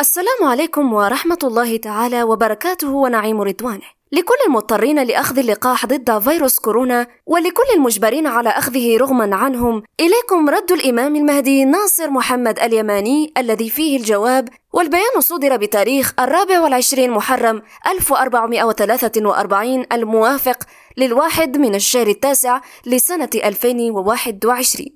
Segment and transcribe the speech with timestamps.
[0.00, 3.86] السلام عليكم ورحمة الله تعالى وبركاته ونعيم رضوانه.
[4.12, 9.82] لكل المضطرين لأخذ اللقاح ضد فيروس كورونا ولكل المجبرين على أخذه رغما عنهم.
[10.00, 17.10] إليكم رد الإمام المهدي ناصر محمد اليماني الذي فيه الجواب والبيان صدر بتاريخ الرابع والعشرين
[17.10, 20.64] محرم 1443 الموافق
[20.96, 24.86] للواحد من الشهر التاسع لسنة 2021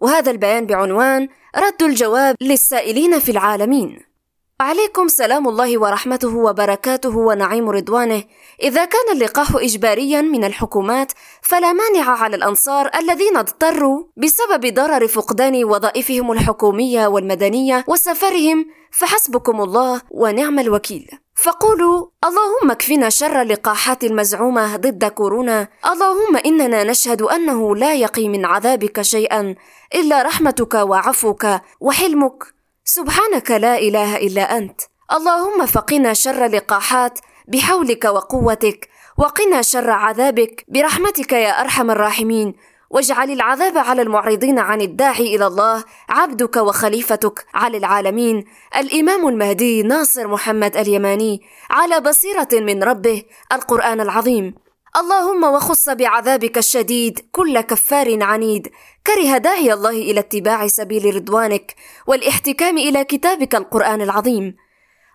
[0.00, 4.15] وهذا البيان بعنوان رد الجواب للسائلين في العالمين.
[4.60, 8.24] عليكم سلام الله ورحمته وبركاته ونعيم رضوانه.
[8.62, 15.64] إذا كان اللقاح اجباريا من الحكومات فلا مانع على الأنصار الذين اضطروا بسبب ضرر فقدان
[15.64, 21.10] وظائفهم الحكومية والمدنية وسفرهم فحسبكم الله ونعم الوكيل.
[21.34, 25.68] فقولوا اللهم اكفنا شر اللقاحات المزعومة ضد كورونا.
[25.92, 29.54] اللهم إننا نشهد أنه لا يقي من عذابك شيئا
[29.94, 31.46] إلا رحمتك وعفوك
[31.80, 32.55] وحلمك.
[32.88, 34.80] سبحانك لا إله إلا أنت.
[35.12, 37.18] اللهم فقنا شر لقاحات
[37.48, 38.88] بحولك وقوتك
[39.18, 42.54] وقنا شر عذابك برحمتك يا أرحم الراحمين.
[42.90, 48.44] واجعل العذاب على المعرضين عن الداعي إلى الله عبدك وخليفتك على العالمين.
[48.76, 53.22] الإمام المهدي ناصر محمد اليماني على بصيرة من ربه
[53.52, 54.54] القرآن العظيم.
[54.96, 58.68] اللهم وخص بعذابك الشديد كل كفار عنيد.
[59.06, 61.74] كره داعي الله إلى اتباع سبيل رضوانك
[62.06, 64.56] والاحتكام إلى كتابك القرآن العظيم.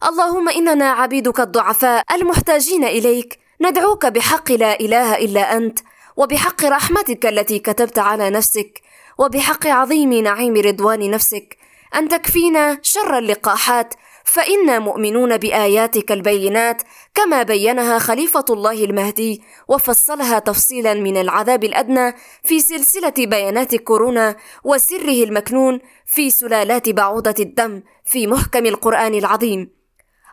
[0.03, 3.39] اللهم إننا عبيدك الضعفاء المحتاجين إليك.
[3.61, 5.79] ندعوك بحق لا إله إلا أنت
[6.17, 8.81] وبحق رحمتك التي كتبت على نفسك
[9.17, 11.57] وبحق عظيم نعيم رضوان نفسك.
[11.95, 16.81] أن تكفينا شر اللقاحات فإنا مؤمنون بآياتك البينات
[17.15, 25.23] كما بينها خليفة الله المهدي وفصلها تفصيلا من العذاب الأدنى في سلسلة بيانات كورونا وسره
[25.23, 29.81] المكنون في سلالات بعوضة الدم في محكم القرآن العظيم.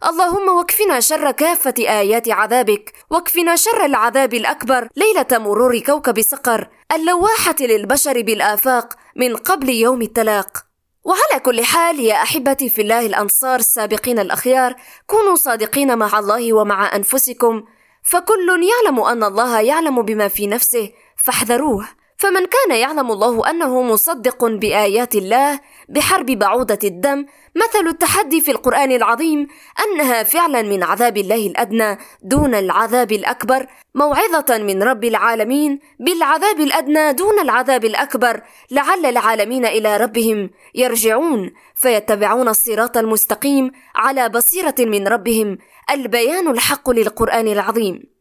[0.09, 7.57] اللهم واكفنا شر كافة آيات عذابك واكفنا شر العذاب الأكبر ليلة مرور كوكب سقر اللواحة
[7.61, 10.68] للبشر بالآفاق من قبل يوم التلاق.
[11.09, 14.77] وعلى كل حال يا أحبتي في الله الأنصار السابقين الأخيار
[15.07, 17.65] كونوا صادقين مع الله ومع أنفسكم
[18.03, 21.89] فكل يعلم أن الله يعلم بما في نفسه فاحذروه.
[22.19, 28.93] فمن كان يعلم الله أنه مصدق بآيات الله بحرب بعوضه الدم مثل التحدي في القرآن
[28.93, 29.47] العظيم
[29.85, 37.13] أنها فعلا من عذاب الله الأدنى دون العذاب الأكبر موعظة من رب العالمين بالعذاب الأدنى
[37.13, 45.59] دون العذاب الأكبر لعل العالمين إلى ربهم يرجعون فيتبعون الصراط المستقيم على بصيرة من ربهم
[45.91, 48.18] البيان الحق للقرآن العظيم.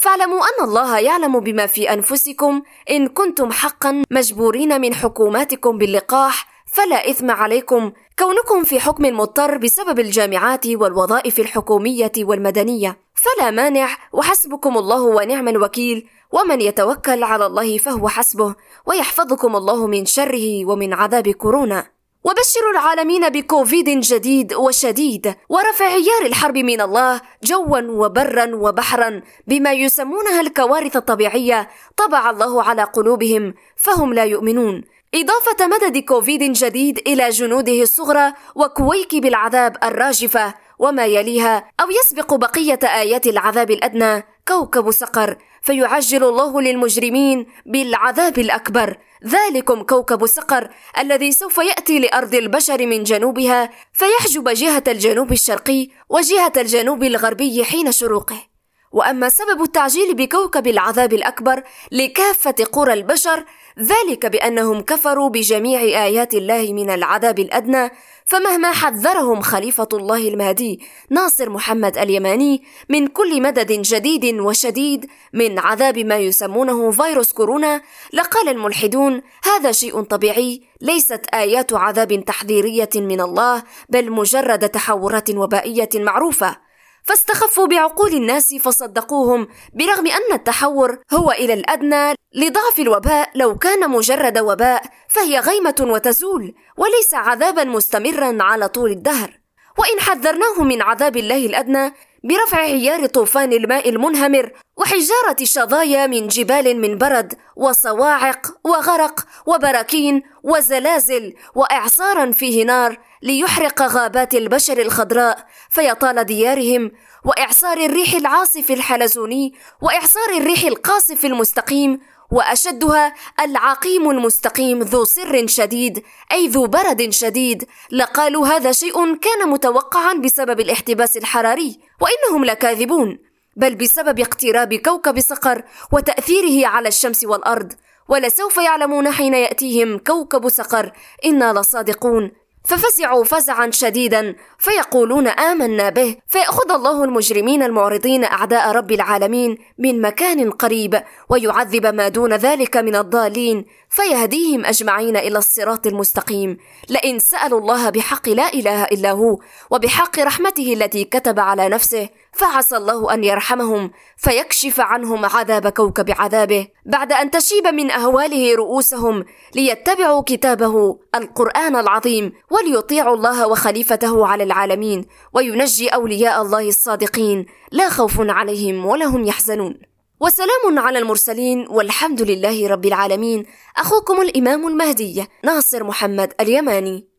[0.00, 2.62] فاعلموا أن الله يعلم بما في أنفسكم.
[2.90, 7.92] إن كنتم حقا مجبورين من حكوماتكم باللقاح فلا إثم عليكم.
[8.18, 12.98] كونكم في حكم مضطر بسبب الجامعات والوظائف الحكومية والمدنية.
[13.14, 16.08] فلا مانع وحسبكم الله ونعم الوكيل.
[16.32, 18.54] ومن يتوكل على الله فهو حسبه
[18.86, 21.99] ويحفظكم الله من شره ومن عذاب كورونا.
[22.24, 30.40] وبشروا العالمين بكوفيد جديد وشديد ورفع عيار الحرب من الله جوا وبرا وبحرا بما يسمونها
[30.40, 34.82] الكوارث الطبيعية طبع الله على قلوبهم فهم لا يؤمنون.
[35.14, 42.78] إضافة مدد كوفيد جديد إلى جنوده الصغرى وكويكب العذاب الراجفة وما يليها أو يسبق بقية
[42.84, 48.96] آيات العذاب الأدنى كوكب سقر فيعجل الله للمجرمين بالعذاب الأكبر.
[49.26, 50.68] ذلكم كوكب سقر
[50.98, 57.92] الذي سوف يأتي لأرض البشر من جنوبها فيحجب جهة الجنوب الشرقي وجهة الجنوب الغربي حين
[57.92, 58.49] شروقه.
[58.92, 61.62] وأما سبب التعجيل بكوكب العذاب الأكبر
[61.92, 63.44] لكافة قرى البشر
[63.78, 67.90] ذلك بأنهم كفروا بجميع آيات الله من العذاب الأدنى
[68.24, 70.80] فمهما حذرهم خليفة الله المهدي
[71.10, 78.48] ناصر محمد اليماني من كل مدد جديد وشديد من عذاب ما يسمونه فيروس كورونا لقال
[78.48, 86.69] الملحدون هذا شيء طبيعي ليست آيات عذاب تحذيرية من الله بل مجرد تحورات وبائية معروفة.
[87.04, 94.38] فاستخفوا بعقول الناس فصدقوهم برغم أن التحور هو إلى الأدنى لضعف الوباء لو كان مجرد
[94.38, 99.40] وباء فهي غيمة وتزول وليس عذابا مستمرا على طول الدهر.
[99.78, 101.94] وإن حذرناه من عذاب الله الأدنى
[102.24, 111.34] برفع عيار طوفان الماء المنهمر وحجارة الشظايا من جبال من برد وصواعق وغرق وبراكين وزلازل
[111.54, 116.90] وإعصارا فيه نار ليحرق غابات البشر الخضراء فيطال ديارهم
[117.24, 126.48] وإعصار الريح العاصف الحلزوني وإعصار الريح القاصف المستقيم وأشدها العقيم المستقيم ذو سر شديد أي
[126.48, 127.68] ذو برد شديد.
[127.90, 133.18] لقالوا هذا شيء كان متوقعا بسبب الاحتباس الحراري وإنهم لكاذبون.
[133.56, 135.62] بل بسبب اقتراب كوكب صقر
[135.92, 137.72] وتأثيره على الشمس والأرض
[138.08, 140.92] ولسوف يعلمون حين يأتيهم كوكب صقر
[141.24, 142.30] إنا لصادقون.
[142.64, 150.50] ففزعوا فزعا شديدا فيقولون آمنا به فيأخذ الله المجرمين المعرضين أعداء رب العالمين من مكان
[150.50, 156.56] قريب ويعذب ما دون ذلك من الضالين فيهديهم أجمعين إلى الصراط المستقيم.
[156.88, 159.38] لئن سألوا الله بحق لا إله إلا هو
[159.70, 166.68] وبحق رحمته التي كتب على نفسه فعسى الله أن يرحمهم فيكشف عنهم عذاب كوكب عذابه.
[166.86, 169.24] بعد أن تشيب من أهواله رؤوسهم
[169.54, 177.46] ليتبعوا كتابه القرآن العظيم وليطيعوا الله وخليفته على العالمين وينجي أولياء الله الصادقين.
[177.72, 179.80] لا خوف عليهم ولا هم يحزنون.
[180.20, 183.46] وسلام على المرسلين والحمد لله رب العالمين.
[183.76, 187.10] أخوكم الإمام المهدي ناصر محمد اليماني.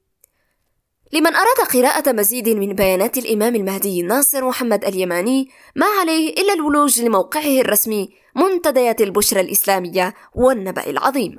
[1.14, 7.02] لمن أراد قراءة مزيد من بيانات الإمام المهدي ناصر محمد اليماني ما عليه إلا الولوج
[7.02, 11.38] لموقعه الرسمي منتديات البشرى الإسلامية والنبأ العظيم.